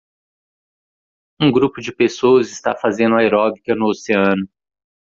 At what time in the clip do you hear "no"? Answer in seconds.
3.75-3.85